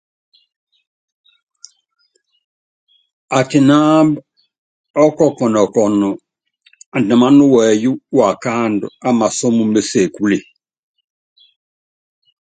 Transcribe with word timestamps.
Atinámb 3.37 4.11
ɔ́kɔkɔnɔ 5.03 5.61
kɔn 5.73 5.93
andimán 6.95 7.37
wɛyɛ́ 7.53 7.99
waakándɔ́ 8.17 8.93
á 9.07 9.09
masɔ́m 9.19 9.55
mé 9.73 9.81
sebúle. 9.89 10.37